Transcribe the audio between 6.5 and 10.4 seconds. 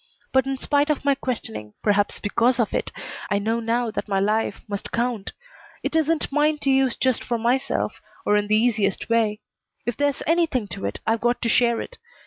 to use just for myself, or in the easiest way. If there's